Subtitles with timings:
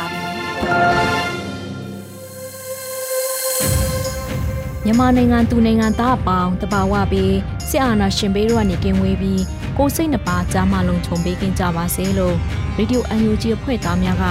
[4.85, 7.35] မြန်မာနိုင်ငံသူနိုင်ငံသားအပေါင်းတဘာဝပြီး
[7.69, 9.41] စစ်အာဏာရှင်ဘေးတို့ကနေကင်းဝေးပြီး
[9.77, 12.35] ကိုစိတ်နှပါကြားမလုံးခြုံပေးကြပါစေလို့
[12.77, 14.25] ရေဒီယိုအန်ယူဂျီအဖွဲ့သားများက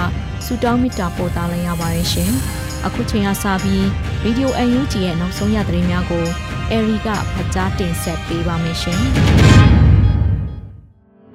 [0.45, 2.31] ဆုတောင်းမေတ္တာပို့သလိုက်ရပါတယ်ရှင်။
[2.85, 3.85] အခုချိန်ကစပြီး
[4.23, 6.25] ရေဒီယိုအန်ယူဂျီရဲ့နောက်ဆုံးရသတင်းများကို
[6.71, 9.01] အေရီကဖကြားတင်ဆက်ပေးပါမယ်ရှင်။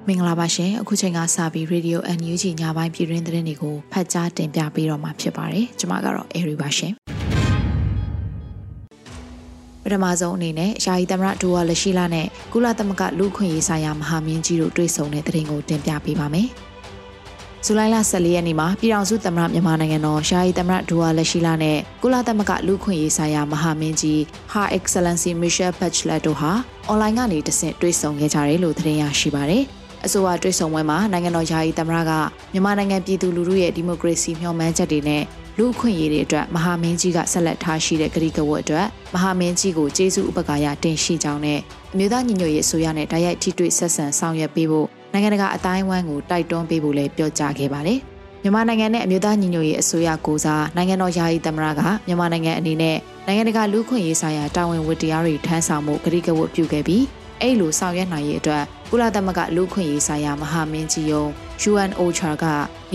[0.09, 6.93] မင်္ဂလာပါရှင်အခုချိန်ကစပြီး Radio NUG ညပိုင်းပြည်တွင်းသတင်းတွေကိုဖတ်ကြားတင်ပြပေးတော့မှာဖြစ်ပါတယ်ကျွန်မကတော့ Airy ပါရှင်
[9.83, 16.47] ပထမဆုံးအနေနဲ့ယာယီသမရဒူဝါလရှိလာနဲ့ကုလသမဂ္ဂလူခွင့်ရေးဆိုင်ရာမဟာမင်းကြီးတို့တွေ့ဆုံတဲ့သတင်းကိုတင်ပြပေးပါမယ်
[17.65, 24.19] ဇူလိုင်လ14ရက်နေ့မှာပြည်ထောင်စုသမ္မတမြန်မာနိုင်ငံတော်ယာယီသမ္မတဒူဝါလက်ရှိလာနဲ့ကုလသမဂ္ဂလူခွင့်ရေးဆိုင်ရာမဟာမင်းကြီး
[24.53, 26.51] Her Excellency Michelle Bachelet တို့ဟာ
[26.87, 29.65] အွန်လိုင်းကနေတဆင့်တွေ့ဆုံခဲ့ကြတယ်လို့သတင်းရရှိပါတယ်။
[30.05, 32.11] အဆိုအတွေ့ဆုံပွဲမှာနိုင်ငံတော်ယာယီသမ္မတက
[32.53, 35.23] မြန်မာနိုင်ငံပြည်သူလူထုရဲ့ဒီမိုကရေစီမျှော်မှန်းချက်တွေနဲ့
[35.57, 41.59] လူအခွင့်အရေးတွေအတွက်မဟာမင်းကြီးကဆက်လက်ထားရှိတဲ့ကတိကဝတ်အတွက်မဟာမင်းကြီးကိုကျေးဇူးဥပက္ခာရတင်ရှိကြောင်းနဲ့
[41.93, 47.99] အမျိုးသားညီညွတ်ရေးအစိုးရနဲ့တိုက်ရိုက်ထိတွေ့ဆက်ဆံဆောင်ရွက်ပေးဖို့နိုင်ငံတကာအတိုင်းအဝန်းကိုတိုက်တွန်းပေးဖို့လည်းပြောကြားခဲ့ပါတယ်။
[48.43, 57.03] မြန်မာနိုင်ငံနဲ့အမျိုးသားညီညွတ်ရေးအစိုးရကိုစားနိုင်ငံတော်ယာယီသမ္မတကမြန်မာနိုင်ငံအနေနဲ့နိုင်ငံတကာလူ့ခွင့်ရေးဆိုင်ရာတာဝန်ဝတ္တရားတွေထမ်းဆောင်မှုကတိကဝတ်ပြုခဲ့ပြီး
[57.41, 61.23] အဲ့လိုဆောင်ရွက်နိုင်ရေးအတွက်ကုလသမဂ္ဂလူ့ခွင့်ရေးဆိုင်ရာမဟာမင်းကြီးယုံ
[61.69, 62.45] UNOCHA က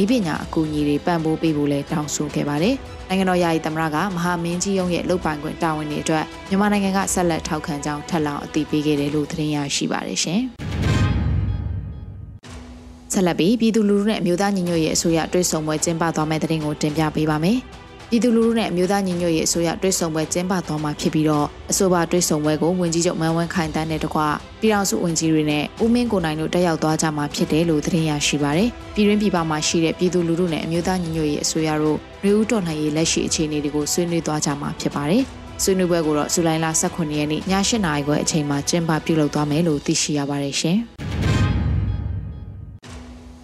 [0.03, 2.75] ဤပညာအကူအညီတွေပံ့ပိုးပေးဖို့လည်းတောင်းဆိုခဲ့ပါတယ်။
[3.09, 10.41] နိုင်ငံတော်ယာယီသမ္မတကမဟာမင်းကြီးယုံရဲ့လုပ်ပိုင်ခွင့်တာဝန်တွေအတွက်မြန်မာနိုင်ငံကဆက်လက်ထောက်ခံကြောင်းထပ်လောင်းအသိပေးခဲ့တယ်လို့သတင်းရရှိပါတယ်ရှင်။
[13.13, 17.59] ဆက်လက်ပြီးပြည်သူလူထုနဲ့အမျိုးသားညီညွတ်ရေးအစိုးရတွဲဆုံပွဲကျင်းပသွားမယ့်တဲ့တင်ကိုတင်ပြပေးပါမယ်။
[18.15, 24.21] ပြည်သူလူထုနဲ့အမျိုးသားညီညွတ်ရေးအစိုးရတွဲဆုံပွဲကျင်းပသွားမှာဖြစ်ပြီးတော့အဆိုပါတွဲဆုံပွဲကိုဝန်ကြီးချုပ်မန်ဝန်းခိုင်တန်းနဲ့တကွ
[24.61, 35.23] ပြည်ထောင်စုဝန်ကြီးတွေနဲ့ဦးမင်းကိုနိုင်တို့တက်ရောက်သွားကြမှာဖြစ်တယ်လို့သတင်းရရှိပါရယ်ပြည်တွင်းပြည်ပမှာရှိတဲ့ပြည်သူလူထုနဲ့အမျိုးသားညီညွတ်ရေးအစိုးရတို့လူဦးတော်လှန်ရေးလက်ရှိအခြေအနေတွေကိုဆွေးနွေးသွားကြမှာဖြစ်ပါတယ်
[35.63, 40.81] ဆွေးနွေးပွဲကိုတော့ဇူလိုင်လ18ရက်နေ့ည8:00နာရီခွဲအချိန်မှာကျင်းပပြုလုပ်သွားမယ်လို့သိရှိရပါတယ်ရှင်။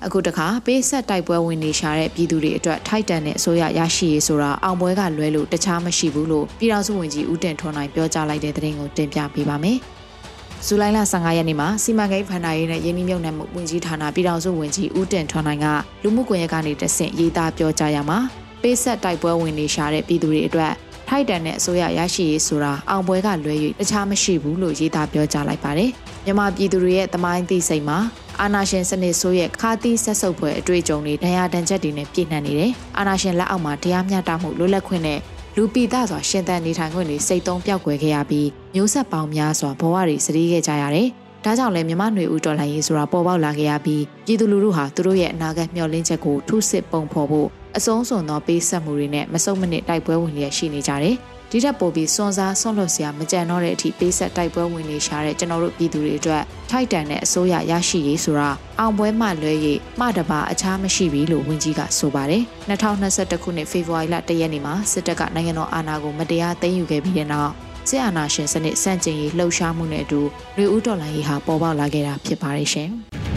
[0.08, 9.78] အခုတခါပေးဆက်တိုက်ပွဲဝင်နေရှာတဲ့ပြည်သူတွေအတွက်ထိုက်တန်တဲ့အစိုးရရရှိရေးဆိုတာအောင်ပွဲကလွဲလို့တခြားမရှိဘူးလို့ပြည်ထောင်စုဝန်ကြီးဦးတင်ထွန်းနိုင်ပြောကြားလိုက်တဲ့သတင်းကိုတင်ပြပေးပါမယ်။
[10.66, 15.66] ဇူလိုင်လ15ရက်နေ့မှာစီမံကိန်းဖန်တာရေးနဲ့ရင်းနှီးမြှုပ်နှံမှုဝန်ကြီးဌာနပြည်ထောင်စုဝန်ကြီးဦးတင်ထွန်းနိုင်က
[16.02, 18.18] လူမှုကွန်ရက်ကနေတဆင့်ရေးသားပြောကြားရမှာ
[18.62, 20.72] ပေးဆက်တိုက်ပွဲဝင်နေရှာတဲ့ပြည်သူတွေအတွက်
[21.08, 25.90] ထိုက်တန်တဲ့အစိုးရရရှိရေးဆိုတာအောင်ပွဲကလွဲ၍တခြားမရှိဘူးလို့ရေးသားပြောကြားလိုက်ပါတယ်။
[26.24, 27.98] မြန်မာပြည်သူတွေရဲ့သမိုင်းသိစိတ်မှာ
[28.42, 35.20] အာနာရှင်စနစ်ဆိုးရဲ့ခါသီးဆက်ဆုပ်ဖွယ်အတွေ့အကြုံတွေဒဏ်ရာဒဏ်ချက်တွေနဲ့ပြည့်နှံ့နေတယ်။အာနာရှင်လက်အောက်မှာတရားမျှတမှုလွတ်လပ်ခွင့်နဲ့
[35.56, 41.08] လူပိသစွာရှင်သန်နေထိုင်ခွင့်တွေစိတ်သုံးပြောက်ွယ်ခဲ့ရပြီးမျိုးဆက်ပေါင်းများစွာဘဝတွေစရီးခဲ့ကြရတယ်။
[41.44, 51.16] ဒါကြောင့်လည်းမြမຫນွေဦးတော်လှန်ရေးဆိုတာပေါ်ပေါက်လာခဲ့ရပြီးပြည်သူလူထုဟာသူတို့ရဲ့အနာဂတ်မျှော်လင့်ချက်ကိုထုစစ်ပုံဖော်ဖို့အစုံစုံသောပေးဆက်မှုတွေနဲ့မစုံမနစ်တိုက်ပွဲဝင်လျက်ရှိနေကြတယ်။
[51.50, 58.50] ဒီထက်ပိုပြီးစွန်စားဆွန့်လွတ်စရာမကြံတော့တဲ့အထိပေးဆက်တိုက်ပွဲဝင်နေရှာတဲ့ကျွန်တော်တို့ပြည်သူတွေအတွက်ထိုက်တန်တဲ့အစိုးရရရှိရေးဆိုတာ
[58.80, 59.52] အောင်ပွဲမှလွဲ၍
[60.00, 67.52] မှတပါအခြားမရှိဘူးလို့ဝန်ကြီးကဆိုပါတယ်2021ခုနှစ်ဖေဖော်ဝါရီလ1ရက်နေ့မှာစစ်တပ်ကနိုင်ငံတော်အာဏာကိုမတရားသိမ်းယူခဲ့ပြီးတဲ့နောက်
[67.88, 70.20] စစ်အာဏာရှင်စနစ်စန့်ကျင်ရေးလှုပ်ရှားမှုနဲ့အတူ
[70.56, 72.90] လူဦးတော်လှန်ရေးဟာပေါ်ပေါက်လာခဲ့တာဖြစ်ပါတယ်ရှင်။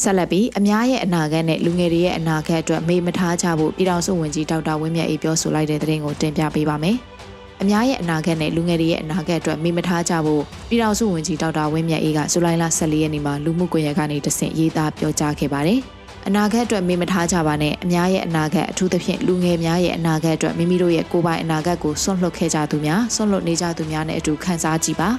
[0.00, 6.96] ဆက်လက်ပြီးအများရဲ့အနာဂတ်နဲ့လူငယ်တွေရဲ့အနာဂတ်အတွက်မေးမထားကြဖို့ပြည်ထောင်စုဝန်ကြီးဒေါက်တာဝင်းမြတ်အေးပြောဆိုလိုက်တဲ့သတင်းကိုတင်ပြပေးပါမယ်။
[7.62, 15.80] အများရဲ့အနာဂတ်နဲ့လူငယ်တွေရဲ့အနာဂတ်အတွက်မေးမထားကြဖို့ပြည်ထောင်စုဝန်ကြီးဒေါက်တာဝင်းမြတ်အေးကဇူလိုင်လ14ရက်နေ့မှာလူမှုကွန်ရက်ကနေတဆင့်ရေးသားပြောကြားခဲ့ပါတယ်။
[16.28, 25.10] အနာဂတ်အတွက်မေးမထားကြပါနဲ့အများရဲ့အနာဂတ်အထူးသဖြင့်လူငယ်များရဲ့အနာဂတ်အတွက်မိမိတို့ရဲ့ကိုယ်ပိုင်အနာဂတ်ကိုဆွန့်လွတ်ခဲ့ကြသူများဆွန့်လွတ်နေကြသူများနဲ့အတူခံစားကြည့်ပါ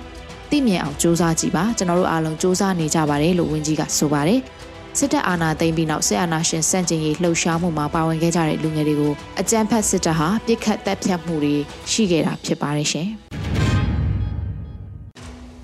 [0.50, 4.40] သိမြင်အောင်စူးစမ်းကြည့်ပါကျွန်တော်တို့အားလုံးစူးစမ်းနေကြပါတယ်လို့ဝန်ကြီးကဆိုပါတယ်
[5.00, 11.56] စစ်တပ်အာဏာသိမ်းပြီးနောက်စစ်အာဏာရှင်စန့်ကျင်ရေးလှုပ်ရှားမှုမှာပါဝင်ခဲ့ကြတဲ့လူငယ်တွေကိုအကြမ်းဖက်စစ်တပ်ဟာပြစ်ခတ်တပ်ဖြတ်မှုတွေ
[11.92, 13.10] ရှိခဲ့တာဖြစ်ပါတယ်ရှင်။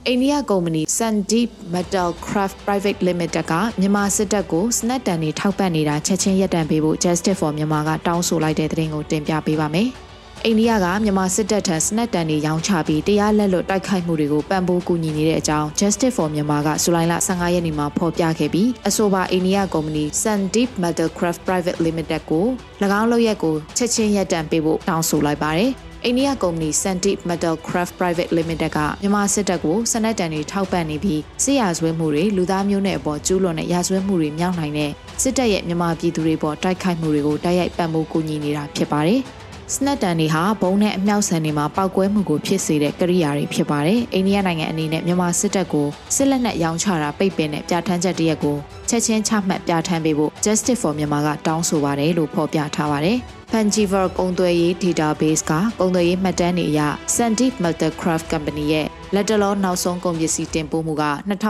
[0.07, 9.89] အိန္ဒိယကုမ္ပဏီ Sandeep Metal Craft Private Limited ကမြန်မာစစ်တပ်ကိုစနက်တန်တွေထောက်ပံ့နေတာချက်ချင်းရပ်တန့်ပေးဖို့ Justice for Myanmar ကတောင်းဆိုလိုက်တဲ့သတင်းကိုတင်ပြပေးပါမယ်။
[10.45, 22.45] အိန္ဒိယကမြန်မာစစ်တပ်ထံစနက်တန်တွေရောင်းချပြီးတရားလက်လွတ်တိုက်ခိုက်မှုတွေကိုပံ့ပိုးကူညီနေတဲ့အကြောင်း Justice for Myanmar ကဇူလိုင်လ15ရက်နေ့မှာဖော်ပြခဲ့ပြီးအဆိုပါအိန္ဒိယကုမ္ပဏီ Sandeep Metalcraft Private Limited ကို၎
[22.99, 25.71] င်းလုပ်ရက်ကိုချက်ချင်းရပ်တန့်ပေးဖို့တောင်းဆိုလိုက်ပါတယ်။
[26.05, 34.91] အိန္ဒိယကုမ္ပဏီ Sandeep Metal Craft Private Limited ကမြန်မာစစ်တပ်ကိုစနက်တန်တွေထောက်ပံ့နေပြီးစစ်ရာဇဝဲမှုတွေလူသားမျိုးနွယ်အပေါ်ကျူးလွန်တဲ့ရာဇဝဲမှုတွေမြောက်နိုင်တဲ့
[35.21, 39.21] စစ်တပ်ရဲ့မြန်မာပြည်သူတွေပေါ်တိုက်ခိုက်မှုတွေကိုတိုက်ရိုက်ပံ့ပိုးကူညီနေတာဖြစ်ပါတယ်။
[39.75, 48.57] စနက်တန်တွေဟာဘုံနဲ့အမြောက်ဆန်တွေမှာပောက်ကွဲမှုကိုဖြစ်စေတဲ့ကိရိယာတွေဖြစ်ပါတယ်။အိန္ဒိယနိုင်ငံအနေနဲ့မြန်မာစစ်တပ်ကိုစစ်လက်နက်ရောင်းချတာပိတ်ပင်တဲ့ပြဋ္ဌာန်းချက်တရက်ကို
[48.89, 53.17] ချက်ချင်းချမှတ်ပြဋ္ဌာန်းပေးဖို့ Justice for Myanmar ကတောင်းဆိုပါတယ်လို့ဖော်ပြထားပါတယ်။
[53.51, 56.81] Panjiver ကုန်သွယ်ရေး database ကကုန်သွယ်ရေးမှတ်တမ်းတွေအရ
[57.15, 61.05] Sandeep Metalcraft Company ရဲ့လက်တလောနောက်ဆုံးကုန်ပစ္စည်းတင်ပို့မှုက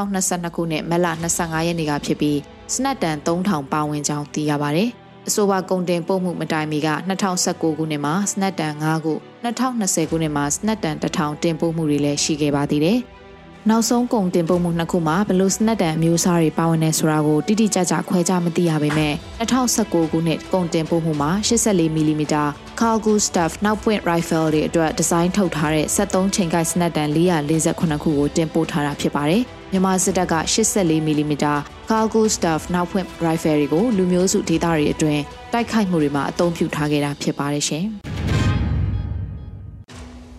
[0.06, 1.08] 2022ခုနှစ်မတ်လ
[1.38, 2.40] 25ရက်နေ့ကဖြစ်ပြီး
[2.74, 4.92] စနက်တန်3000ပါဝင်ကြောင်းသိရပါတယ်။
[5.30, 6.90] အဆိုပါကုန်တင်ပို့မှုမတိုင်မီက
[7.38, 13.00] 2019ခုနှစ်မှာစနက်တန်5ခု2020ခုနှစ်မှာစနက်တန်1000တင်ပို့မှုတွေလည်းရှိခဲ့ပါသေးတယ်။
[13.70, 22.22] နောက်ဆုံးကုန်တင်ပို့မှုနှစ်ခုမှာဘလို့စနက်တန်အမျိုးအစားတွေပါဝင်နေဆိုတာကိုတိတိကျကျခွဲခြားမသိရပေမဲ့2019ခုနှစ်ကုန်တင်ပို့မှုမှာ 84mm
[22.80, 31.34] Cargo Staff နောက်ပွင့် rifle တွေအတွက်ဒီဇိုင်းထုတ်ထားတဲ့73ချိန်ကိုက်စနက်တန်448ခုကိုတင်ပို့ထားတာဖြစ်ပါတယ်။မြန်မာစစ်တပ်က 84mm
[31.90, 35.22] Cargo Staff နောက်ဖွင့် rifle တွေကိုလူမျိုးစုဒေသတွေအတွင်း
[35.54, 37.86] တိုက်ခိုက်မှုတွေမှာအသုံးပြုထားခဲ့တာဖြစ်ပါတယ်ရှင်။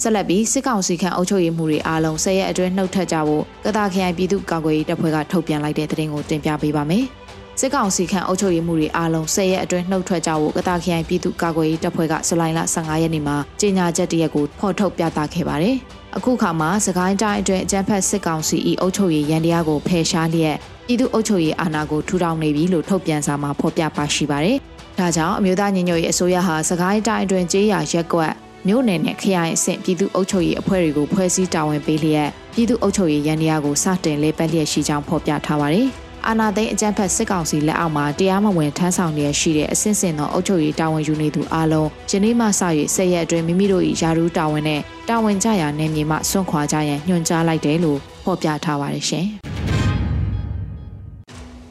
[0.02, 7.05] ဆက်လက်ပြီးစစ်ကောင်စီခန့်အုပ်ချုပ်ရေးမှုတွေအားလုံး၁၀ရက်အတွင်းနှုတ်ထက်ကြဖို့ကတာခရိုင်ပြည်သူ့ကာကွယ်ရေးတပ်ဖွဲ့ကထုတ်ပြန်လိုက်တဲ့သတင်းကိုတင်ပြပေးပါမယ်။
[7.61, 15.76] စစ်ကောင်စီခန့်အုပ်ချုပ်ရေးမှုတွေအားလုံး၁၀ရက်အတွင်းနှုတ်ထွက်ကြဖို့ကတာခရိုင်ပြည်သူ့ကာကွယ်ရေးတပ်ဖွဲ့ကဇူလိုင်လ15ရက်နေ့မှာကြေညာချက်တရက်ကိုဖော်ထုတ်ပြသခဲ့ပါတယ်။
[16.17, 20.56] အခုခါမှာစကိုင်းတိုင်းအတွင်းအကြမ်းဖက်စစ်ကောင်စီ၏အုပ်ချုပ်ရေးရန်တရားကိုဖယ်ရှားလျက်
[20.91, 24.57] ပြည်သူ့အုပ်ချုပ်ရေးအာဏာကိုထူထောင်နေပြီလို့ထုတ်ပြန်စာမှာဖော်ပြပါရှိပါတယ်။
[24.99, 28.33] ဒါကြောင့်အမျိုးသားညီညွတ်ရေးအစိုးရဟာစကိုင်းတိုင်းအတွင်းကြေးရရက်ကွက်
[28.67, 35.89] မြို့နယ်နဲ့ခရိုင်အဆင့်ပြည်သူ့အုပ်ချုပ်ရေးအဖွဲ့တွေကိုဖွဲ့စည်းတာဝန်ပေးလျက်ပြည်သူ့အုပ်ချုပ်ရေးရန်တရားကိုစတင်လဲပတ်လျက်ရှိကြောင်းဖော်ပြထားပါတယ်။
[36.27, 42.49] အာဏာသိမ်းအကြမ်းဖက်စစ်ကောင်စီလက်အောက်မှာတရားမဝင်ထမ်းဆောင်နေရရှိတဲ့အဆင့်ဆင့်သောအုပ်ချုပ်ရေးတာဝန်ယူနေသူအလုံးယနေ့မှစ၍
[42.95, 49.29] ဆက်ရက်အတွင်းမိမိတို့၏ယာရုတာဝန်နဲ့တာဝန်ကြရာနယ်မြေမှဆွန့်ခွာကြရန်ညွှန်ကြားလိုက်တယ်လို့ဖော်ပြထားပါတယ်ရှင်။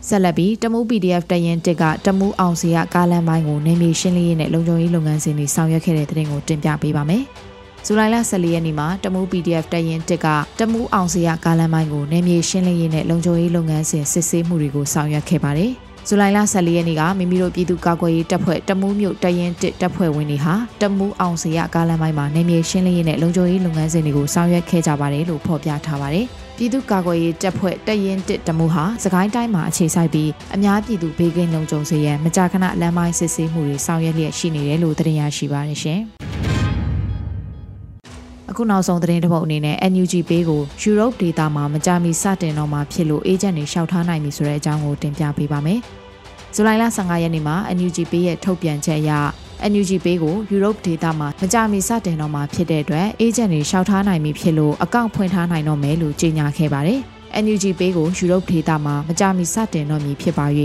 [0.10, 7.24] ဆက်လက်ပြီးတမူ PDF တရင်တစ်ကတမူအောင်စီရကားလမ်းပိုင်းကိုနေမြေရှင်းလင်းရေးနဲ့လုံခြုံရေးလုပ်ငန်းစဉ်တွေဆောင်ရွက်ခဲ့တဲ့တဲ့တင်ကိုတင်ပြပေးပါမယ်။
[7.86, 10.28] ဇူလိုင်လ14ရက်နေ့မှာတမူ PDF တရင်တစ်က
[10.60, 15.72] တမူအောင်စရကားလမ်းပိုင်းကိုနေမြေရှင်းလင်းရေးနဲ့လုံခြုံရေးလုပ်ငန်းစဉ်စစ်ဆေးမှုတွေကိုဆောင်ရွက်ခဲ့ပါတယ်။
[16.08, 26.28] ဇူလိုင်လ14ရက်နေ့ကမိမိတို့ပြည်သူ့ကာကွယ်ရေးတပ်ဖွဲ့တမူးမြို့တရင်တစ်တပ်ဖွဲ့ဝင်တွေဟာတမူးအောင်စရကားလမ်းပိုင်းမှာနေမြေရှင်းလင်းရေးနဲ့လုံခြုံရေးလုပ်ငန်းစဉ်တွေကိုဆောင်ရွက်ခဲ့ကြပါတယ်လို့ဖော်ပြထားပါတယ်။
[26.62, 36.00] ပြည်သူ့ကာကွယ်ရေးတပ်ဖွဲ့တရင်တစ်တမူးဟာစကိုင်းတိုင်းမှာအခြေစိုက်ပြီးအများပြည်သူဘေးကင်းလုံခြုံစေရန်မကြာခဏလမ်းပိုင်းစစ်ဆေးမှုတွေဆောင်ရွက်လျက်ရှိနေတယ်လို့သိရရှိပါတယ်ရှင်။
[38.50, 45.80] အခုနောက်ဆုံးသတင်းတစ်ပုဒ်အနေနဲ့ NUG ပေးကို Europe Data မှာမကြမီစတင်တော့မှာဖြစ်လို့ agent တွေရှောက်ထားနိုင်ပြီဆိုတဲ့အကြောင်းကိုတင်ပြပေးပါမယ်။
[46.56, 49.12] ဇူလိုင်လ15ရက်နေ့မှာ NUG ပေးရဲ့ထုတ်ပြန်ချက်အရ
[49.72, 57.00] NUG ပေးကို Europe Data မှာမကြမီစတင်တော့မှာဖြစ်တဲ့အတွက် agent တွေရှောက်ထားနိုင်ပြီဖြစ်လို့အကောင့်ဖွင့်ထားနိုင်တော့မယ်လို့ကြေညာခဲ့ပါတယ်။
[57.44, 60.46] NUG ပေးကို Europe ဒေသမှာမကြာမီစတင်တော့မည်ဖြစ်ပါ၍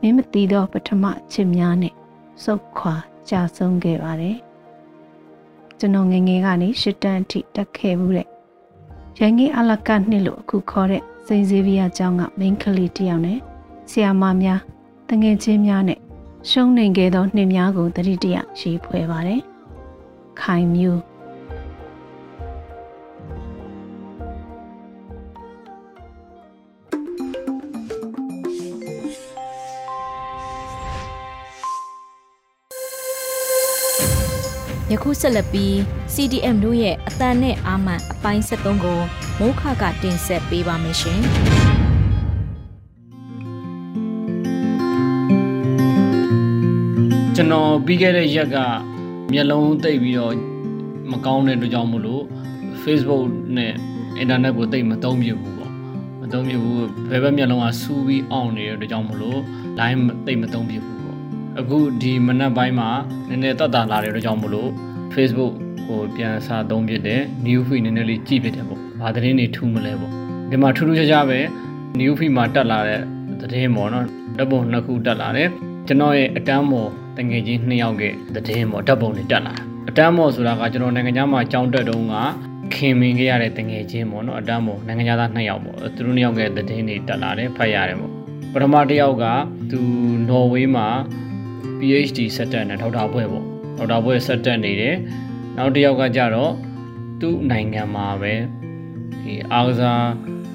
[0.00, 1.94] မင်းမတီးသောပထမအချစ်များနဲ့
[2.42, 2.94] စုတ်ခွာ
[3.28, 4.36] ကြာဆုံးခဲ့ပါတယ်
[5.78, 8.28] ကျွန်တော်ငယ်ငယ်ကနေရှစ်တန်းအထိတက်ခဲ့မှုတဲ့
[9.18, 13.38] ရန်ကြီးအလကနှစ်လို့အခုခေါ်တဲ့စိန်ဇေဗီယာကျောင်းကမိန်းကလေးတစ်ယောက်နဲ့
[13.90, 14.60] ဆီယာမများ
[15.08, 15.98] တငယ်ချင်းများနဲ့
[16.50, 19.40] ရှုံးနေခဲ့သောနှစ်များကိုတတိတရရေးဖွဲ့ပါတယ်
[20.42, 21.00] ခိုင်မျိုး
[34.92, 35.74] ယခုဆက်လက်ပြီး
[36.14, 39.00] CDM တို့ရဲ့အတန်နဲ့အာမန်အပိုင်း73ကို
[39.38, 41.20] မိုးခကတင်ဆက်ပေးပါမယ်ရှင်။
[47.34, 48.56] ကျွန်တော်ပြီးခဲ့တဲ့ရက်က
[49.32, 50.34] မျက်လုံးတိတ်ပြီးတော့
[51.12, 52.22] မကောင်းတဲ့အတွက်ကြောင့်မို့လို့
[52.82, 53.22] Facebook
[53.56, 53.72] နဲ့
[54.22, 55.72] internet ကိုတိတ်မသုံးပြဘူးပေါ့
[56.20, 56.76] မသုံးပြဘူး
[57.10, 59.38] ဘယ်ဘက်မျက်လုံးကစူးပြီးအောင်နေတဲ့အတွက်ကြောင့်မို့လို့
[59.78, 61.18] line တိတ်မသုံးပြဘူးပေါ့
[61.60, 62.88] အခုဒီမနက်ပိုင်းမှာ
[63.28, 64.70] နည်းနည်းတက်တာလာတဲ့အတွက်ကြောင့်မို့လို့
[65.14, 65.52] Facebook
[65.88, 70.12] ကိုပြန်စာသုံးပြတယ် new feed နည်းနည်းလေးကြည့်ပြတယ်ပေါ့ဘာသတင်းတွေထူးမလဲပေါ့
[70.50, 71.38] ဒီမှာထူးထူးခြားခြားပဲ
[72.00, 73.00] new feed မှာတက်လာတဲ့
[73.40, 74.04] သတင်းပေါ့နော်
[74.36, 75.48] ဓာတ်ပုံနှစ်ခုတက်လာတယ်
[75.86, 78.02] ကျွန်တော်ရဲ့အတန်းမော် တငယ်ချင်းနှစ်ယောက်က
[78.34, 82.14] သတင်းပေါ့ဓာတ်ပုံတွေတက်လာတာအတန်းမော်ဆိုတာကကျွန်တော်နိုင်ငံခြားမှာကြောင်းတက်တုန်းက
[82.74, 88.12] ခင်မင်ခဲ့ရတဲ့တငယ်ချင်းပေါ့နော်အတန်းမော်နိုင်ငံခြားသားနှစ်ယောက်ပေါ့သူတို့နှစ်ယောက်ကသတင်းတွေတက်လာတယ်ဖတ်ရတယ်ပေါ့
[88.52, 89.24] ပထမတစ်ယောက်က
[89.70, 89.80] သူ
[90.28, 90.86] နော်ဝေးမှာ
[91.78, 93.44] PhD ဆက်တက်နေထောက်တာဘွဲ့ပေါ့
[93.76, 94.96] ထောက်တာဘွဲ့ဆက်တက်နေတယ်
[95.56, 96.52] နောက်တစ်ယောက်ကကြတော့
[97.20, 98.34] သူ့နိုင်ငံမှာပဲ
[99.22, 100.04] ဒီအာကစား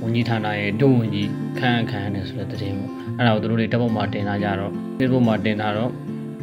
[0.01, 5.91] ဝန်ကြီးဌာနရဲ့ဒုဝန်ကြီးခန့်ခန့်နေဆိုတဲ့သတင်းပေါ့အဲ့ဒါကိုသူတို့တွေတပ်ပေါ်မှာတင်လာကြတော့ Facebook မှာတင်လာတော့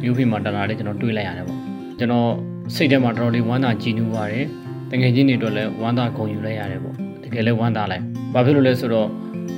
[0.07, 1.59] UP မှာတက်လာတယ်ကျွန်တော်တွေးလိုက်ရတယ်ပေါ့
[1.99, 2.29] ကျွန်တော်
[2.75, 4.45] စိတ်ထဲမှာတော်တော်လေးဝမ်းသာကြည်နူးပါတယ်
[4.91, 8.03] တကယ်ချင်းတွေအတွက်လည်းဝမ်းသာဂုဏ်ယူလိုက်ရတယ်ပေါ့တကယ်လည်းဝမ်းသာလိုက်
[8.33, 9.07] ဘာဖြစ်လို့လဲဆိုတော့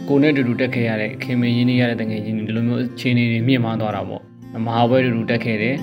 [0.07, 4.21] ကိုနဲ့တူတူတက်ခဲ့ရတဲ့ခင်မင်းရင်းနေရတဲ့တကယ်ချင်းတွေဒီလိုမျိုးအခြေအနေတွေမြင့်မားသွားတာပေါ့
[4.65, 5.75] မဟာဘွဲတူတူတက်ခဲ့တယ်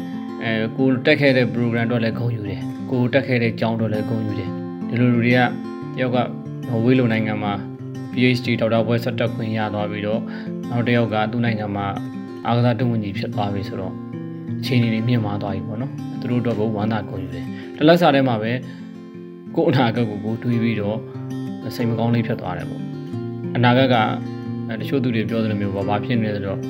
[0.42, 2.60] အဲကိုတက်ခဲ့တဲ့ program တော့လည်းဂုဏ်ယူတယ်
[2.90, 4.50] ကိုတက်ခဲ့တဲ့ကျောင်းတော့လည်းဂုဏ်ယူတယ်
[4.88, 5.40] ဒီလိုလူတွေက
[5.96, 6.18] တယောက်က
[6.84, 7.52] ဝေးလိုနိုင်ငံမှာ
[8.12, 10.20] PhD ဒေါက်တာဘွဲဆက်တက်ခွင့်ရသွားပြီးတော့
[10.70, 11.86] နောက်တစ်ယောက်ကသူ့နိုင်ငံမှာ
[12.46, 14.07] အာကစားတုံးဝင်ကြီးဖြစ်သွားပြီဆိုတော့
[14.60, 17.44] အခြေအနေတွေမြင့်မားသွားပြီပေါ့နော်သူတို့တော့ကိုဝမ်းသာကုန်ယူတယ်
[17.76, 18.52] တလက်စာထဲမှာပဲ
[19.54, 20.98] ကို့အနာဂတ်ကိုကိုတွေးပြီးတော့
[21.76, 22.82] စိတ်မကောင်းလေးဖြစ်သွားတယ်ပေါ့
[23.56, 23.96] အနာဂတ်က
[24.80, 26.60] တချို့သူတွေပြောတယ်မျိုးပါဘာဖြစ်နေလဲဆိုတော့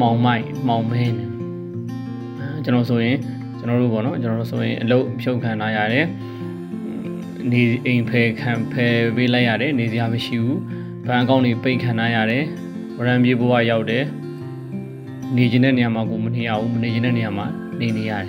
[0.00, 1.24] မှောင်မိုက်မှောင်မဲနေ
[2.64, 3.16] ကျွန်တော်ဆိုရင်
[3.58, 6.06] ကျွန်တော်တို့ပေါ့နော်ကျွန်တော်တို့ဆိုရင်အလုပ်ဖြုတ်ခံလာရတယ်
[7.52, 10.60] နေအိမ်ဖယ်ခံဖယ်ပေးလိုက်ရတယ်နေစရာမရှိဘူး
[11.06, 12.44] ဘဏ်အကောင့်တွေပိတ်ခံထားရတယ်
[12.98, 14.04] ဝရံပြေဘဝရောက်တယ်
[15.36, 17.46] နေခြင်းတဲ့နေရာမှာကိုမနေရဘူးမနေခြင်းတဲ့နေရာမှာ
[17.80, 18.28] နေနေရတယ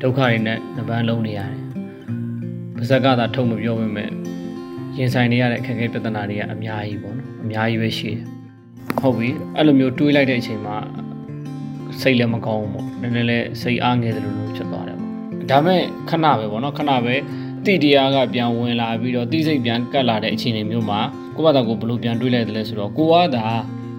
[0.00, 1.56] ဒုက္ခတွေနဲ့နှပန်းလုံးနေရတယ်
[2.76, 4.08] ပါဇက်ကသာထုံမပြောပေမဲ့
[4.96, 8.20] ရင်ဆိုင်နေရတဲ့အခက်အခဲပြဿနာတွေကအများကြီးပေါ့နော်အများကြီးပဲရှိတယ်
[9.00, 10.76] ဟုတ်ပြီအဲ့လိုမျိုးတွေးလိုက်တဲ့အချိန်မှာ
[12.00, 15.10] စိတ်လည်းမကောင်းဘူးပေါ့နည်းနည်းလေးစိတ်အားငယ်တယ်လို့လို့ဖြစ်သွားတယ်ပေါ့
[15.50, 17.14] ဒါမဲ့ခဏပဲပေါ့နော်ခဏပဲ
[17.66, 21.00] တိတရားကပြန်ဝင်လာပြီးတော့တိစိတ်ပြန်ကတ်လာတဲ့အခြေအနေမျိုးမှာ
[21.36, 23.46] ကိုယ့်ဘာသာကိုဘလို့ပြန်တွေးလိုက်တယ်လဲဆိုတော့ကိုကသာ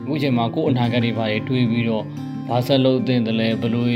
[0.04, 2.04] အခုချိန်မှာကိုယ့်အနာဂတ်တွေဘာတွေတွေးပြီးတော့
[2.50, 3.90] ဘာဆက်လုပ်သင့်တယ်လဲဘလို့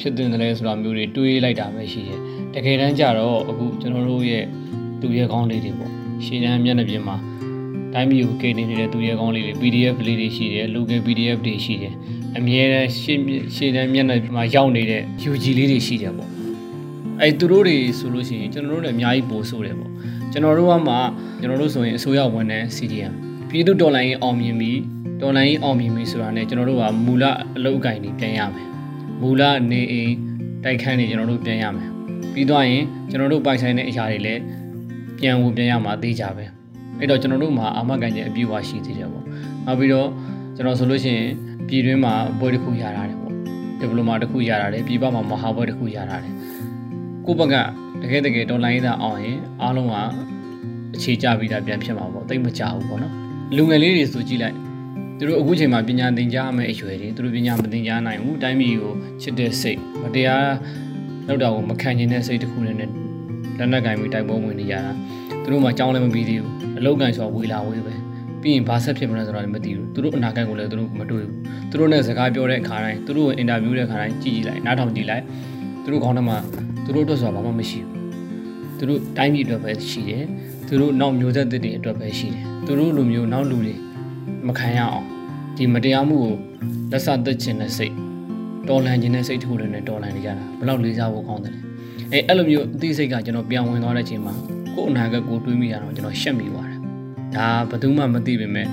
[0.00, 2.20] ဖြစ်သင့်တယ်လဲဆိုတာမျိုးတွေတွေးလိုက်တာပဲရှိတယ်
[2.54, 4.44] တကယ်တမ်းကျတော့အခုကျွန်တော်တို့ရဲ့
[5.00, 5.92] သူရဲ့ကောင်းလေးတွေပေါ့
[6.24, 7.16] ရှင်းတန်းမျက်နှာပြင်မှာ
[7.92, 11.94] တိုင်းပြည်ကိုကယ်တင်နေတဲ့သူရဲ့ကောင်းလေးတွေ PDF လေးတွေရှိတယ် local PDF တွေရှိတယ်
[12.36, 13.22] အမြဲတမ်းရှင်း
[13.56, 16.30] ရှင်းတန်းမျက်နှာမှာရောက်နေတဲ့ UG လေးတွေရှိတယ်ပေါ့
[17.20, 19.90] အဲသူတို့တွေဆိုလို့ရှိရင်ကျွန်တော်တို့လည်းအများကြီးပို့ဆိုးတယ်ပေါ့
[20.32, 20.94] ကျွန်တော်တို့ကမှ
[21.40, 23.14] ကျွန်တော်တို့ဆိုရင်အစိုးရဝန်ထမ်း CDM
[23.54, 24.78] ပြည်သူတော်လှန်ရေးအောင်မြင်ပြီး
[25.20, 27.24] တော်လှန်ရေးအောင်မြင်ပြီဆိုတာနဲ့ကျွန်တော်တို့ကမူလ
[27.56, 28.68] အလုပ်အကင်တွေပြန်ရမယ်
[29.20, 30.12] မူလနေအိမ်
[30.64, 31.88] တိုက်ခန်းတွေကျွန်တော်တို့ပြန်ရမယ်
[32.32, 34.40] ပြီးတော့ရင်ကျွန်တော်တို့ပိုင်ဆိုင်တဲ့အရာတွေလည်း
[35.18, 36.44] ပြန်ဝင်ပြန်ရမှာသိကြပဲ
[36.98, 39.24] အဲ့တော့ကျွန်တော်တို့မှာအာမခံချက်အပြည့်အဝရှိသေးတယ်ပေါ့
[39.66, 40.08] နောက်ပြီးတော့
[40.56, 41.28] ကျွန်တော်ဆိုလို့ရှိရင်
[41.68, 43.32] ပြည်တွင်းမှာပွဲတစ်ခုရတာတယ်ပေါ့
[43.80, 46.34] ဒီပလိုမာတစ်ခုရတာတယ်ပြည်ပမှာမဟာပွဲတစ်ခုရတာတယ်
[47.26, 47.54] ကိုယ့်ဘက်က
[48.02, 49.94] တကယ်တကယ်တော်လိုင်းသားအောင်ရင်အားလုံးက
[50.94, 53.21] အခြေကျပြီးသားပြန်ဖြစ်မှာပေါ့တိတ်မကြဘူးပေါ့နော်
[53.56, 54.56] လူငယ်လေးတွေဆိုကြည့်လိုက်
[55.18, 58.92] သူတို့အခုချိန်မှာပညာသင်ကြားရမယ့်အရွယ်တွေသူတို့ပညာမသင်ကြားနိုင်ဘူးတိုင်းပြည်ကို
[59.22, 60.46] ချစ်တဲ့စိတ်မတရား
[61.28, 62.90] လောက်တာကိုမခံကျင်တဲ့စိတ်တစ်ခုနဲ့လက်
[63.72, 64.92] နက်ကင်ပြီးတိုက်ပွဲဝင်နေကြတာ
[65.42, 67.94] သူတို့မှကြောင်းလည်းမပြီးသေးဘူးအလောက်ကန်ဆိုဝေလာဝေးပဲ
[68.42, 71.36] ပြီးရင်ဘာဆက်ဖြစ်မလဲဆိုတာလည်းမသိဘူးသူတို့အနာဂတ်ကိုလည်းသူတို့မတွေ့ဘူး
[71.70, 75.24] သူတို့နဲ့စကားပြောတဲ့အခါတိုင်းသူတို့ကိုအင်တာဗျူးတဲ့အခါတိုင်းကြည့်ကြည့်လိုက်နားထောင်ကြည့်လိုက်
[75.82, 76.38] သူတို့ခေါင်းထဲမှာ
[76.84, 77.98] သူတို့အတွက်ဆိုတာဘာမှမရှိဘူး
[78.78, 80.24] သူတို့တိုင်းပြည်အတွက်ပဲရှိတယ်
[80.66, 83.74] သူတို့နောက်မျိုးဆက်တွေအတွက်ပဲရှိတယ် သူတို့လူမျိုးနောက်လူတွေ
[84.46, 85.04] မခံရအောင်
[85.56, 86.32] ဒီမတရားမှုကို
[86.92, 87.94] လက်ဆသက်ခြင်းနဲ့စိတ်
[88.68, 91.60] တော်လန်ခြင်းနဲ့စိတ်ထုတ်လည်းနဲ့တော်လန်နေကြတာဘယ်လောက်လေးစားဖို့ကောင်းတယ်လဲ
[92.12, 94.34] အဲအဲ့လိုမျိုးအသိစိတ်ကကျွန်တော်ပြန်ဝင်သွားတဲ့အချိန်မှာ
[94.74, 96.80] ကို့အနာဂတ်ကိုတွေးမိရတော့ကျွန်တော်ရှက်မိသွားတယ်
[97.36, 98.66] ဒါဘယ်သူမှမသိပေမဲ့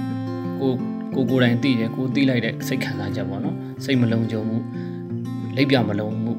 [0.59, 0.71] ကို
[1.15, 4.57] ကိုကိုယ်တိုင်သိတယ်ကိုသိလိုက်တဲ့စိတ်ခံစားချက်ပေါ့နော်စိတ်မလုံးကြုံမှု
[5.55, 6.31] လက်ပြမလုံးမှု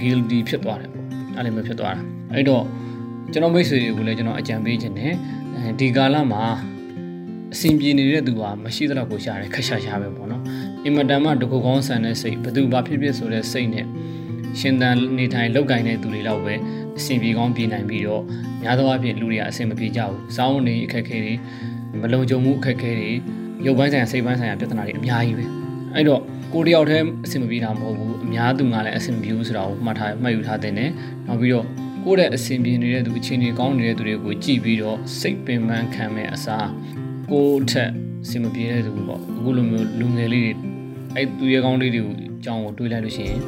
[0.00, 2.64] guilty ဖြစ်သွားတယ်ပေါ့အဲ့လိုမျိုးဖြစ်သွားတာအဲ့တော့
[3.32, 5.12] ကျွန်တော်မိတ်ဆွေတွေကိုလည်းကျွန်တော်အကြံပေးခြင်းနဲ့
[5.80, 6.42] ဒီကာလမှာ
[7.54, 10.42] အဆင်ပြေနေတဲ့သူဟာမရှိသလောက်ကိုရှာတယ်ခက်ရှာရှာပဲပေါ့နော်
[10.84, 13.86] အင်မတန်မှတကူကောင်းဆန်တဲ့စိတ်ဘသူဘာဖြစ်ဖြစ်ဆိုတဲ့စိတ်နဲ့
[14.60, 16.54] ရှင်သန်နေထိုင်လောက်ကင်တဲ့သူတွေတော့ပဲ
[16.98, 18.22] အဆင်ပြေကောင်းပြေနိုင်ပြီးတော့
[18.62, 21.34] များသောအားဖြင့်လူတွေကအဆင်မပြေကြဘူး။စောင်းနေအခက်အခဲတွေ
[22.00, 23.10] မလုံခြုံမှုအခက်အခဲတွေ
[23.66, 25.44] ရုပ်ပိုင်းဆိုင်ရာစိတ်ပိုင်းဆိုင်ရာပြဿနာတွေအများကြီးပဲ။
[25.94, 26.20] အဲ့တော့
[26.52, 30.90] ကိုတယောက်တည်းအဆင်မပြေတာမဟုတ်ဘူး။အများသူကလည်းအဆင်မပြေဘူးဆိုတာကိုမှတ်ထားမှတ်ယူထားတဲ့နဲ့
[31.26, 31.66] နောက်ပြီးတော့
[32.04, 36.68] ကိုယ့်ရဲ့အဆင်ပြေနေတဲ့သူအခြေအနေကောင်းနေတဲ့သူတွေကိုကြည့်ပြီးတော့စိတ်ပင်ပန်းခံမဲ့အစား
[37.30, 37.90] ကိုယ့်ထက်
[38.24, 40.52] အဆင်မပြေတဲ့သူပေါ့အခုလိုမျိုးလူငယ်လေးတွေ
[41.14, 43.40] အဲ့သူရဲ့ကောင်းလေးတွေကိုအကြောင်းကိုတွေးလိုက်လို့ရှိရင်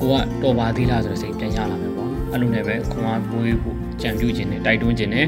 [0.00, 5.26] ကိုကတော်ပါသေးလားဆိုတဲ့စိတ်ပြန်ရလာမယ်ပေါ့အဲ့လိုနဲ့ပဲခွန်အားပွေးဖို့ကြံပြူခြင်းနဲ့တိုက်တွန်းခြင်းနဲ့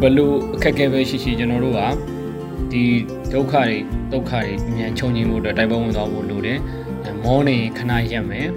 [0.00, 1.80] ဘလို့အခက်အခဲပဲရှိရှိကျွန်တော်တို့က
[2.72, 2.82] ဒီ
[3.32, 3.76] ဒုက္ခတွေ
[4.12, 6.58] ဒုက္ခတွေအမြန်ချုပ်ငြိမ်းဖို့အတွက်တိုက်ပွဲဝင်သွားဖို့လိုတယ်
[7.24, 8.48] မောနေခဏရက်မယ်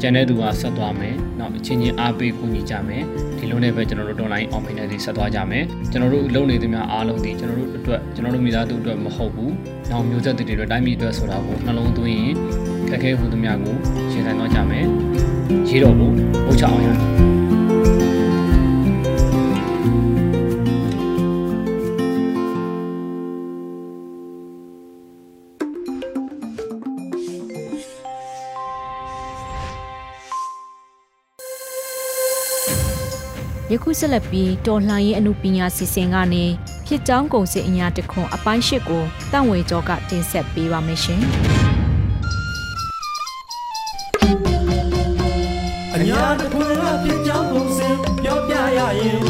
[0.00, 3.02] ကျန်တဲ့သူကဆက်သွားမယ်နောက်အချင်းချင်းအားပေးကူညီကြမယ်
[3.38, 9.52] ဒီလိုနဲ့ပဲကျွန်တော်တို့ online online နဲ့ဆက်သွားကြမယ်ကျွန်တော်တို့လုံနေသမျှအားလုံးဒီကျွန်တော်တို့အတွက်ကျွန်တော်တို့မိသားစုအတွက်မဟုတ်ဘူး
[9.90, 12.34] နောက်မျိုးဆက်တွေအတွက်တိုင်းပြည်အတွက်ဆိုတာကိုနှလုံးသွင်းရင်
[12.88, 13.76] ခက်ခဲမှုသမျှကို
[14.12, 14.86] ရှင်းဆိုင်သွားကြမယ်
[15.68, 16.12] ရေးတော့ဖို့
[16.46, 17.37] ပို့ချအောင်ရ
[33.98, 36.44] ဆက်လက်ပြီးတော်လှန်ရေးအမှုပညာစီစဉ်ကနေ
[36.86, 41.22] ဖြစ်ကြောင်းကုန်စည်အညာတခွန်အပိုင်းရှစ်ကိုတန့်ဝေကျော်ကတင်ဆက်ပေးပါမယ်ရှင်။
[45.94, 47.88] အညာတခွင်ကဖြစ်ကြောင်းပုံစံ
[48.22, 49.20] ပြောပြရရင်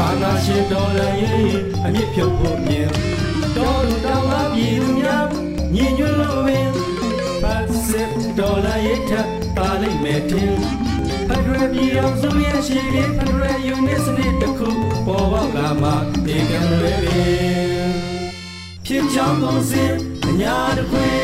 [0.00, 1.46] အာနာရှင်တော်လည်းရင်
[1.84, 2.88] အမြင့်ဖြုတ်ဖို့မြင်
[3.56, 5.26] တော်လူတော်မှာပြည်သူများ
[5.74, 6.68] ညီညွတ်လို့ပင်
[7.42, 9.12] ပတ်စစ်တော်လည်းရထ
[9.56, 11.01] ပါလိမ့်မယ်တင်ဖက်
[11.52, 14.68] ဒရယ်ပြည်အောင်စုရဲ့ရှိပြီးဖက်ဒရယ်ယူနစ်စနစ်တစ်ခု
[15.06, 15.90] ပေါ်ပေါက်လာမှ
[16.24, 17.92] ဒီကံလွယ်ပင်
[18.86, 19.84] ဖြစ်ကြောင်းပုံစံ
[20.28, 21.22] အညာတခွင်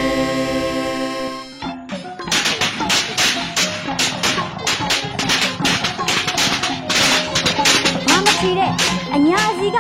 [8.09, 8.73] ငါမချီတဲ့
[9.15, 9.79] အညာစီက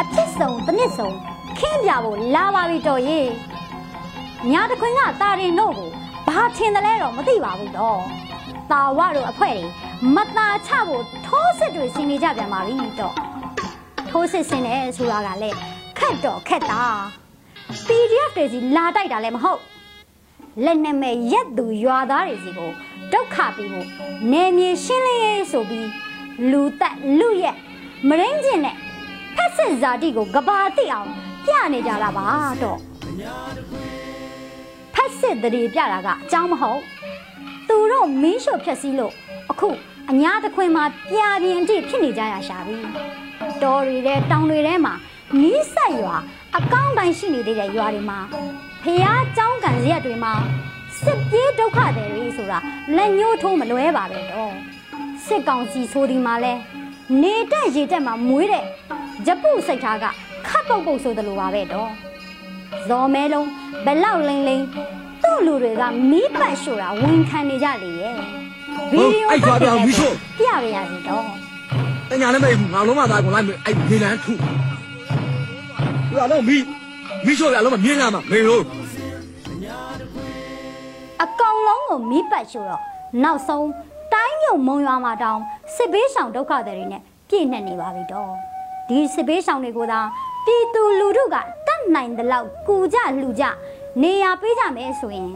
[0.00, 1.16] အဖြစ်ဆုံးတစ်နှစ်ဆုံး
[1.58, 3.20] ခင်းပြဖို့လာပါပြီတော်ရေ
[4.52, 5.90] ညာတခွင်ကတာရင်တို့ကို
[6.28, 8.00] ဘာထင်တယ်လဲတော့မသိပါဘူးတော့
[8.72, 13.14] တာဝတို့အဖွဲတွေမตาချဖို့ထိုးစစ်တွေဆင်နေကြပြန်ပါပြီတော့
[14.10, 15.56] ထိုးစစ်ဆင်နေဆိုတာကလည်း
[15.98, 16.82] ခက်တော့ခက်တာ
[17.86, 19.60] PDF တွေစီလာတိုက်တာလည်းမဟုတ်
[20.64, 22.70] လက်နဲ့မဲ့ရက်သူရွာသားတွေစီကို
[23.12, 23.88] ဒုက္ခပေးဖို့
[24.32, 25.88] နေမြေရှင်းလင်းရေးဆိုပြီး
[26.50, 27.56] လူတက်လူရက်
[28.08, 28.76] မရင်းကျင်နဲ့
[29.36, 31.08] ဖက်စစ်ဇာတိကိုကဘာတိအောင်
[31.46, 32.26] ပြနေကြတာပါ
[32.62, 32.78] တော့
[34.94, 36.80] ဖက်စစ်တရေပြတာကအကြောင်းမဟုတ်
[37.67, 39.13] သူတို့မင်းရှို့ဖြက်စီးလို့
[39.51, 39.69] အခု
[40.11, 42.77] အညာတခွင်မှာပြာပြင်းအထိဖြစ်နေကြရရှာပြီ
[43.63, 44.93] တော်တွေတဲ့တောင်တွေထဲမှာ
[45.41, 46.15] နီးဆက်ရွာ
[46.57, 48.19] အကောင့်တိုင်းရှိနေသေးတဲ့ရွာတွေမှာ
[48.83, 50.33] ဖះเจ้าကန်ရက်တွေမှာ
[51.03, 52.59] စစ်ပြေးဒုက္ခတွေတွေဆိုတာ
[52.95, 54.53] လက်ညှိုးထိုးမလွဲပါပဲတော့
[55.25, 56.53] စစ်ကောင်စီဆိုဒီမှာလဲ
[57.21, 58.65] နေတက်ရေတက်မှာမွေးတဲ့
[59.25, 60.05] ဂျပုစိတ်ထားက
[60.47, 61.91] ခတ်ပုတ်ပုတ်ဆိုတယ်လို့ပါပဲတော့
[62.87, 63.49] ဇော်မဲလုံး
[63.85, 64.65] ဘလောက်လိမ့်လိမ့်
[65.28, 68.14] သူ့လူတွေကမီးပတ်ရှို့တာဝန်ခံနေကြလေရဲ့
[68.92, 71.24] ဗီဒီယိုအဲ့ရွာပြောင်မီးရှို့ပြရရစီတော့
[72.10, 76.64] တညာလည်းမငါလုံးမသားကိုလိုက်မယ်အဲ့မြေလန်းထုသူကတော့မီး
[77.26, 78.62] မီးရှို့ရလုံးမမြင်းလာမှာမေလို့
[81.22, 82.82] အကောင်လုံးကိုမီးပတ်ရှို့တော့
[83.24, 83.66] နောက်ဆုံး
[84.12, 85.40] တိုင်းမြုံမုံရွာမှာတောင်
[85.74, 88.30] စစ်ဘေးရှောင်ဒုက္ခတွေနဲ့ပြည့်နှက်နေပါပြီတော့
[88.88, 90.00] ဒီစစ်ဘေးရှောင်တွေကိုသာ
[90.44, 91.36] ပြည်သူလူထုက
[91.66, 93.44] တတ်နိုင်တဲ့လောက်ကူကြလှူကြ
[94.02, 95.30] နေရာပေးကြမယ်ဆိုရင်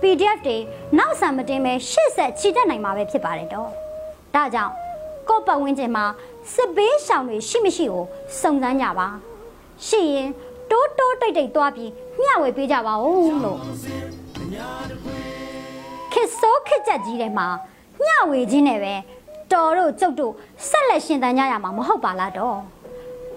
[0.00, 0.56] PDF တွေ
[0.98, 3.68] နောက်ဆံမတင်ပဲရှေ့ဆက်ချီတက်နိုင်မှာပဲဖြစ်ပါတယ်တော့
[4.34, 4.72] ဒါကြောင့်
[5.28, 6.04] ကိုယ့်ပတ်ဝန်းကျင်မှာ
[6.54, 8.04] စစ်ဘေးရှောင်တွေရှိမရှိကို
[8.40, 9.08] စုံစမ်းကြပါ
[9.86, 10.28] ရှိရင်
[10.70, 13.58] တိုးတိုးတိတ်တိတ်သွားပြီးမျှဝေပေးကြပါဦးလို့
[16.12, 17.46] ခစ်စိုးခစ်ကြက်ကြီးထဲမှာ
[18.02, 18.94] မျှဝေခြင်းနဲ့ပဲ
[19.52, 20.32] တော်တို့ကျုပ်တို့
[20.68, 22.58] ဆက်လက်ရှင်သန်ကြရမှာမဟုတ်ပါလားတော့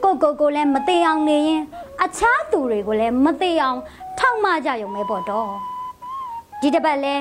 [0.03, 1.61] ကိုကိုကိုလည်းမသေးအောင်နေရင်
[2.03, 3.79] အခြားသူတွေကိုလည်းမသေးအောင်
[4.19, 5.50] ထောက်မကြရုံပဲပေါ့တော့
[6.62, 7.15] ဒီတစ်ပတ်လဲ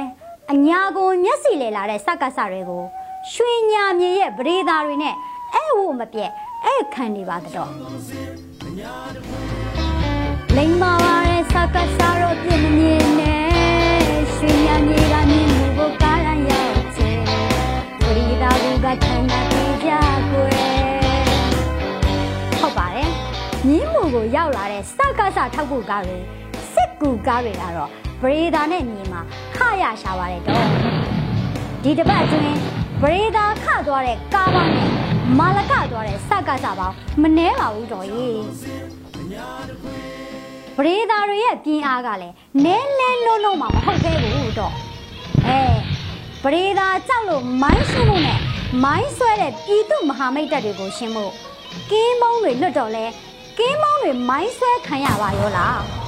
[0.52, 2.82] အညာကိုမျက်စီလေလာတဲ့စက္ကစတွေကို
[3.32, 5.14] ရွှေညာမြေရဲ့ပရိသာတွေနဲ့
[5.54, 6.30] အဲ့ဝမပြက်
[6.64, 7.70] အဲ့ခံနေပါတော့
[10.56, 13.48] လိမ္မာပါတဲ့စက္ကစတို့ပြင်းမမြင်နဲ့
[14.34, 17.10] ရွှေညာမြေကမြင်မှုကိုကားရန်ရောက်ချေ
[18.00, 18.50] ပရိသာ
[18.84, 19.90] ကထမ်းနာပြကြ
[20.30, 20.60] ကွယ်
[22.60, 23.10] ဟုတ်ပါတယ်
[23.66, 26.39] မြင်းမှုကိုရောက်လာတဲ့စက္ကစထောက်ဖို့ကားတွေ
[26.74, 27.90] စစ်ကူကားတွေကတော့
[28.22, 29.20] ပရိသာနဲ့ညီမှာ
[29.56, 30.66] ခရရှာပါတယ်တော့
[31.82, 32.60] ဒီတစ်ပတ်အတွင်း
[33.00, 34.88] ပရိသာခသွားတဲ့ကားပေါင်းနဲ့
[35.38, 38.42] မာလကသွားတဲ့စကစပေါင်းမနှဲပါဘူးတော်ကြီး
[40.76, 44.74] ပရိသာတွေရဲ့ပြင်းအားကလည်းနဲလဲလုံးလုံးမှမဟုတ်သေးဘူးတော့
[45.46, 45.60] အဲ
[46.42, 48.38] ပရိသာကြောက်လို့မိုင်းရှင်းဖို့နဲ့
[48.84, 51.32] မိုင်းဆွဲတဲ့ပြည်သူမဟာမိတ်တပ်တွေကိုရှင်းဖို့
[51.90, 53.04] ကင်းမုံတွေလွတ်တော့လဲ
[53.58, 55.99] ကင်းမုံတွေမိုင်းဆွဲခံရပါရောလား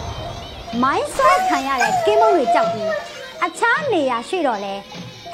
[0.81, 2.91] မိုင်းဆွဲခံရတဲ့ကင်းမုံတွေကြောက်ပြီး
[3.45, 4.75] အခြားနေရာရှိတော့လဲ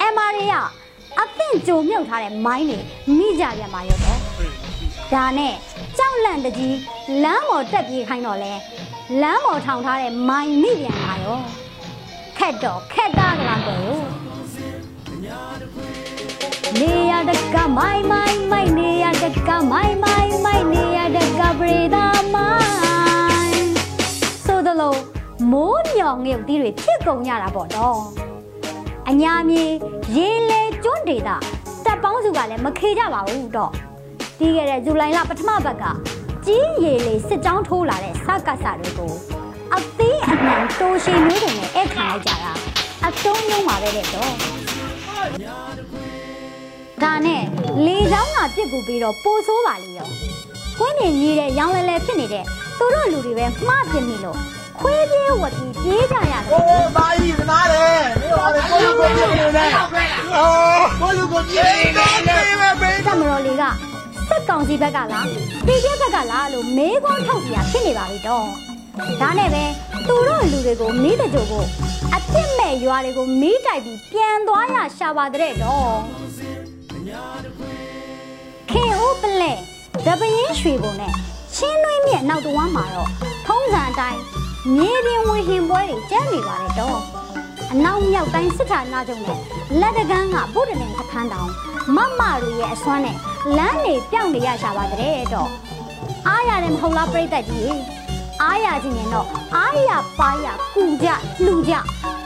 [0.01, 0.53] အမရီက
[1.19, 2.79] အသင့်ကြိုမြုပ်ထားတဲ့မိုင်းတွေ
[3.17, 4.19] မိကြပြန်ပါရောတော့
[5.13, 5.53] ဒါနဲ့
[5.97, 6.77] ကြောက်လန့်တကြီး
[7.23, 8.53] လမ်းပေါ်တက်ပြေးခိုင်းတော့လဲ
[9.21, 11.39] လမ်းပေါ်ထောင်ထားတဲ့မိုင်းမိပြန်ပါရော
[12.37, 13.87] ခက်တော့ခက်တာကလားကို
[16.79, 22.53] နေရတကမိုင်းမိုင်းမိုင်းနေရတကမိုင်းမိုင်းမိုင်းနေရတကပရိဒါမို
[23.47, 23.69] င်း
[24.45, 24.95] ဆိုသလို
[25.51, 27.99] မိုးမြောင်ငယ်တီးတွေဖြစ်ကုန်ကြတာပေါ့တော့
[29.09, 29.63] အညာမြေ
[30.15, 31.35] ရေလေကျွန်းဒေတာ
[31.85, 33.71] တက်ပေါင်းစုကလည်းမခေကြပါဘူးတော့
[34.37, 35.83] ပြီးခဲ့တဲ့ဇူလိုင်လပထမပတ်က
[36.45, 39.11] ကြီးရေလေစစ်ကြောင်းထိုးလာတဲ့စကစတွေကို
[39.73, 42.51] အသေးအနှံတိုးရှိမျိုးတွေနဲ့အဲ့ခံလိုက်ကြတာ
[43.05, 44.33] အတုံးမျိုးပါပဲတဲ့တော့
[47.03, 47.43] ဒါနဲ့
[47.85, 50.09] လေချောင်းကပြစ်ကူပြီးတော့ပိုဆိုးပါလေရော
[50.77, 52.43] ခွင်းမြင်ကြီးတဲ့ရောင်းလဲလဲဖြစ်နေတဲ့
[52.77, 54.37] သူတို့လူတွေပဲမှားပြစ်မိလို့
[54.79, 56.35] 挥鞭我的爹家呀！
[56.51, 56.55] 哦，
[56.95, 57.75] 蚂蚁子拿的，
[58.21, 59.19] 没有的，我有过爹
[59.57, 59.59] 的，
[60.39, 60.41] 哦，
[61.01, 61.53] 我有过爹
[61.97, 62.29] 的，没
[62.61, 62.83] 没没。
[63.03, 63.63] 怎么着，李哥？
[64.29, 65.25] စက်ကောင်စီဘက်ကလား
[65.67, 68.47] တိကျဘက်ကလားလို့မေးခွန်းထုတ်ပြရဖြစ်နေပါပြီတော့
[69.21, 69.63] ဒါနဲ့ပဲ
[70.07, 71.63] သူတို့လူတွေကိုမီးတကြိုကို
[72.15, 75.95] အပြစ်မဲ့ရွာတွေကိုမီးတိုက်ပြီးပြန်သွားရရှာပါတဲ့တော့
[78.71, 79.53] ခင်ဦးပလဲ
[80.05, 81.11] တပင်းရွှေပုံနဲ့
[81.55, 83.09] ချင်းနှွေးမြက်နောက်တဝမ်းမှာတော့
[83.47, 84.21] ထုံးစံအတိုင်း
[84.75, 86.99] မြေပြင်ဝင်ဟင်ပွဲတွေကျန်းနေပါတယ်တော့
[87.71, 89.37] အနောက်မြောက်တိုင်းစစ်ဌာနချုပ်နဲ့
[89.79, 91.49] လက်တကန်းကဗုဒ္ဓလင်ခခန်းတောင်
[91.95, 93.17] မမတို့ရဲ့အစွမ်းနဲ့
[93.57, 95.49] လမ်းနေပြောင်းနေရရှာပါတဲ့တော့
[96.27, 97.79] အားရတယ်မဟုတ်လားပြိတ္တကြီး
[98.41, 101.07] အားရခြင်းရင်တော့အားရပါရကူကြ
[101.45, 101.73] လှူကြ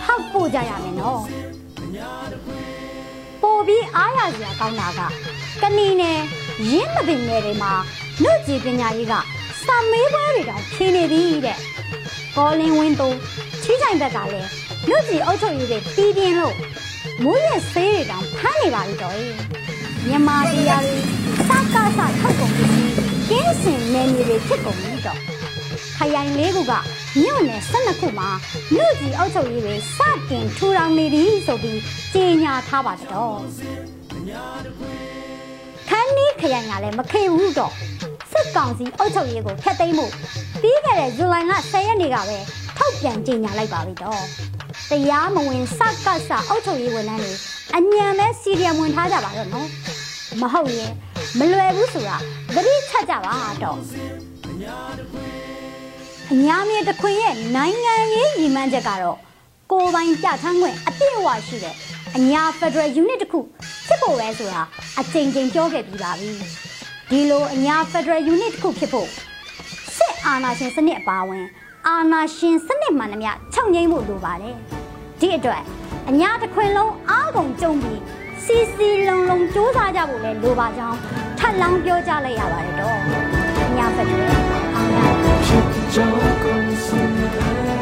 [0.06, 1.22] ဟောက်ပို့ကြရမယ်နော်
[3.42, 5.02] ပို့ပြီးအားရစရာကောင်းတာက
[5.62, 6.18] ကဏီနဲ့
[6.72, 7.74] ရင်းမပင်နယ်တွေမှာ
[8.24, 9.14] နှုတ်ကြည်ပညာရေးက
[9.66, 11.58] စာမေးပွဲတွေတောင်ဖြေနေပြီတဲ့
[12.38, 13.10] ကောလင်းဝင်းသူ
[13.64, 14.50] ချီးချိုင်ဘက်ကလည်း
[14.90, 16.56] နှုတ်ကြည်အုပ်ချုပ်ရေးတွေပြီးပြင်းလို့
[17.24, 19.16] မိုးရက်ဆေးတွေတောင်ဖမ်းနေပါပြီတော့
[20.08, 20.96] မြန်မာတရားတွေ
[21.48, 22.70] စကားစထုတ်ကုန်ပြီး
[23.30, 25.20] ကင်းစင်နယ်မြေတွေဖြစ်ကုန်ပြီတော့
[25.98, 26.74] ခရိုင်လေးခုက
[27.22, 28.30] မြို့နယ်12ခုမှာ
[28.74, 31.80] မြို့ကြီးအုပ်ချုပ်ရေးတွေစတင်ထူထောင်နေပြီဆိုပြီး
[32.14, 33.38] ကြေညာထားပါတော့
[35.90, 38.03] ခန်းနီးခရိုင်ကလည်းမခေဘူးတော့စစ်
[38.58, 40.06] ကောင်စီအုပ်ချုပ်ရေးကိုဖျက်သိမ်းမှု
[40.62, 42.38] ပြီးခဲ့တဲ့ဇူလိုင်လ10ရက်နေ့ကပဲ
[42.78, 44.24] ထုတ်ပြန်ကြေညာလိုက်ပါပြီတော့
[44.92, 47.34] တရားမဝင်စကစအုပ်ချုပ်ရေးဝန်ထမ်းတွေ
[47.76, 49.68] အညံပဲစီရီယံဝင်ထားကြပါတော့နော်
[50.42, 50.92] မဟုတ်ရင်
[51.40, 52.18] မလွယ်ဘူးဆိုတာ
[52.56, 53.78] သတိချက်ကြပါတော့
[56.32, 59.18] အညာမြေတခွင်ရဲ့နိုင်ငံရေးရည်မှန်းချက်ကတော့
[59.72, 61.76] ကိုယ်ပိုင်ပြဋ္ဌာန်းခွင့်အပြည့်အဝရှိတဲ့
[62.16, 63.40] အညာ Federal Unit တစ်ခု
[63.88, 64.62] ဖြစ်ဖို့ပဲဆိုတာ
[65.00, 66.32] အကြိမ်ကြိမ်ပြောခဲ့ပြီးပါပြီ
[67.14, 69.08] ဒီလိုအညာ Federal Unit တစ်ခုဖြစ်ဖို့
[69.98, 71.46] စစ်အာဏာရှင်စနစ်အပါအဝင်
[71.88, 74.56] အာဏာရှင်စနစ်မှန်သမျှချုပ်ငိမ့်ဖို့လိုပါတယ်
[75.20, 75.62] ဒီအတွက်
[76.10, 78.02] အညာတစ်ခွင်လုံးအားကုန်ကြုံပြီး
[78.44, 80.98] စီစီလုံလုံစူးစမ်းကြဖို့လည်းလိုပါကြောင်း
[81.40, 82.98] ထပ်လောင်းပြောကြလိုက်ရပါတယ်တော့
[83.68, 84.34] အညာ Federal
[84.76, 85.14] အောင်ရပါ
[87.70, 87.73] ယ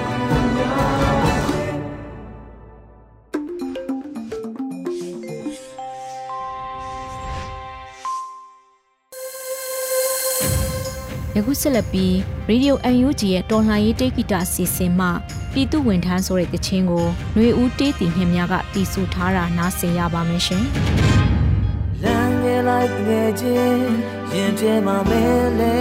[11.45, 12.13] ခုဆက်လက်ပြီး
[12.49, 15.07] Radio UNG ရဲ့တော်လှန်ရေးတေဂီတာအစီအစဉ်မှ
[15.53, 20.65] ပြည်သူဝန်ထမ်းဆိုတဲ့တခြင်းကိုຫນွေဦးတေးတီနှင်းများကတီးဆူထားတာနားဆင်ရပါမယ်ရှင်။
[22.03, 23.85] လမ်းငယ်လိုက်ငယ်ချင်း
[24.33, 25.23] ရင်ထဲမှာမဲ
[25.59, 25.77] လေ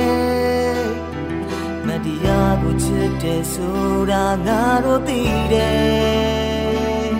[1.86, 5.20] မတရားကိုချစ်တယ်ဆိုတာငါတို့သိ
[5.52, 7.10] တယ်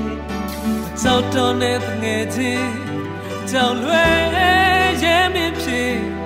[1.03, 2.71] စောက်တော်နဲ့ငယ်ချင်း
[3.51, 4.21] ကြောင်လွယ်
[5.03, 6.20] ရဲမင်းဖြစ်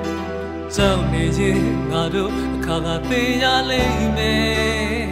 [0.76, 5.08] ကြောင်နေရင်ငါတို့အခါကသိရလိမ့်မယ်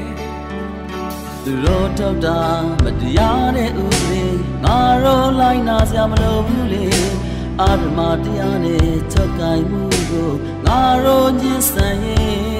[1.44, 2.40] သူတို့ထောက်တာ
[2.82, 4.24] မတရားတဲ့ဥပဒေ
[4.64, 6.86] ငါတို့လိုက်နာစရာမလိုဘူးလေ
[7.60, 10.30] အာရမတရားနဲ့ချက်ကိုင်မှုကို
[10.66, 12.51] ငါတို့ညှင်းဆန်ရင်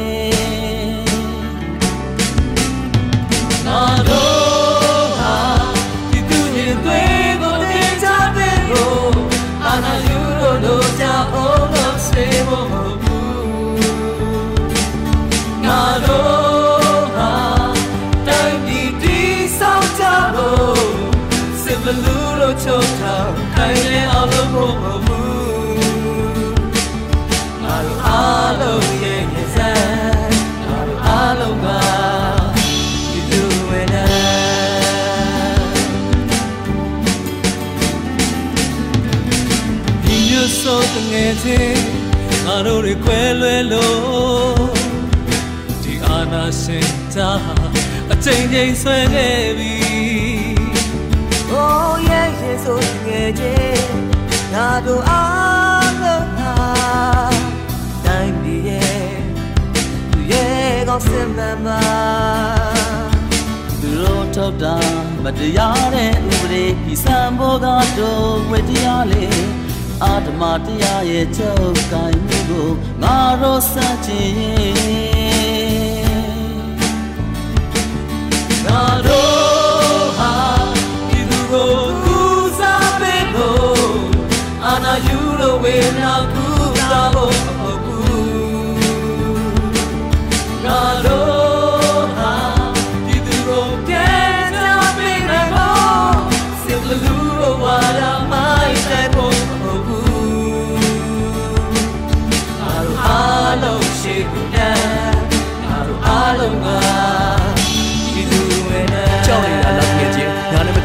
[41.43, 41.85] ချင်း
[42.47, 44.63] ငါတို့တွေခွဲလွဲလို့
[45.83, 47.31] ဒီအာနာစင်တာ
[48.13, 49.75] အချိန်ချင်းဆွဲခဲ့ပြီ
[51.55, 53.93] Oh yeah yeah ဆိုငယ်ချင်း
[54.53, 56.55] ငါတို့အားလုံးဟာ
[58.05, 59.11] တိုင်းပြည်ရဲ့
[60.13, 61.83] သူရဲ့ကောင်းစင်မှန်မှာ
[63.81, 64.77] သူတို့ထုတ်တာ
[65.25, 67.67] မတရားတဲ့ဥပဒေဒီစံဘောက
[67.99, 69.25] တော့ဝေတရားလေ
[70.03, 72.69] အာဓမတရားရဲ့ချုပ်ကိုင်မှုကို
[73.03, 73.75] ငါတို့စ
[74.07, 74.33] ချင်
[78.67, 80.35] ငါတို့ဟာ
[81.09, 82.19] ဒီသူကိုကူ
[82.59, 84.03] စားပေးဖို့
[84.65, 86.52] အာနာယူလို့ဝေနာကူ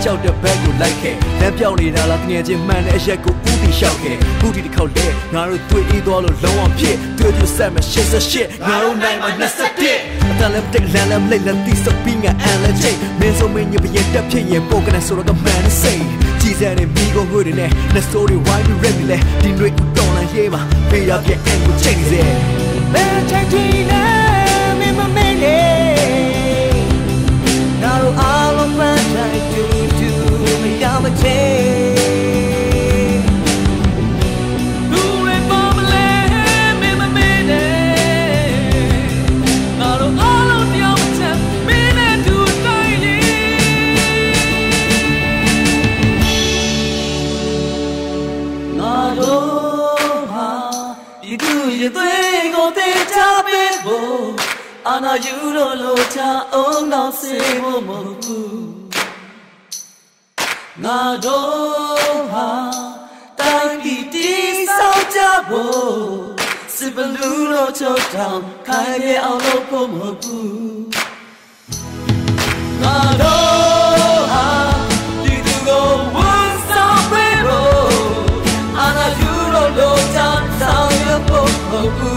[0.08, 7.78] ကြောက်တဲ့ဘက်ကိုလိုက်ခဲ့လမ်းပြောင်းနေတာလားတကယ်ချင်းမှန်တဲ့အရက်ကိုဥတီလျှောက်ခဲ့ခုဒီတစ်ခေါက်လဲငါတို့တွေ့အေးသွားလို့လုံးဝဖြစ်တွေ့ပြဆက်မ
[8.24, 9.30] 88ငါတို့နိုင်မှာ
[9.80, 16.04] 21အတလည်းတက်လမ်းလည်းလိမ့်လည်းတီးစပင်းကအန်လည်းချိန်မင်းစုံမင်းညပြည့်တက်ဖြစ်ရင်ပိုကနေဆိုတော့ကမှန်စိတ်
[16.42, 22.22] ကြည်စံနဲ့မိကုန်ငွေတွေနဲ့လက်စိုးတွေဝိုင်းပြီးရက်ပြီးလဲဒီတွေဦးတော်လာရေးပါဖေးရပြအန်ကိုချိန်စေ
[22.94, 24.27] ဘယ်ချိန်
[51.82, 54.26] ရဲ့သွေးကိုတေချပေးဖို့
[54.88, 56.20] အာနာယူလို့လို့ချ
[56.54, 58.27] အောင်တော့စေဖို့မဟုတ်ဘူး
[60.84, 62.50] ငါတို့ဟာ
[63.40, 65.98] တိုင်းပြည်တည်ဆောက်ကြဖို့
[66.76, 70.52] စစ်ဘလူးလို့ချုပ်တောင်ခိုင်ရအောင်လို့ဖို့မဟုတ်ဘူး
[72.82, 74.48] ငါတို့ဟာ
[75.24, 77.88] ဒီသူကိုဝန်ဆောင်ပေးဖို့
[78.80, 80.20] အာနာယူလို့လို့ချ
[80.60, 82.17] ဆောင်ရဖို့မဟုတ်ဘူး